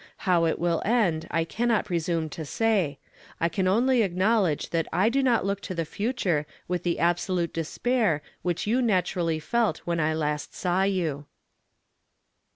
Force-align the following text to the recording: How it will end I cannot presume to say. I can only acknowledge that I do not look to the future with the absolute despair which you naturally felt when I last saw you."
How 0.25 0.45
it 0.45 0.57
will 0.57 0.81
end 0.83 1.27
I 1.29 1.43
cannot 1.43 1.85
presume 1.85 2.27
to 2.29 2.43
say. 2.43 2.97
I 3.39 3.49
can 3.49 3.67
only 3.67 4.01
acknowledge 4.01 4.71
that 4.71 4.87
I 4.91 5.09
do 5.09 5.21
not 5.21 5.45
look 5.45 5.61
to 5.61 5.75
the 5.75 5.85
future 5.85 6.47
with 6.67 6.81
the 6.81 6.97
absolute 6.97 7.53
despair 7.53 8.23
which 8.41 8.65
you 8.65 8.81
naturally 8.81 9.37
felt 9.39 9.77
when 9.85 9.99
I 9.99 10.15
last 10.15 10.55
saw 10.55 10.81
you." 10.81 11.27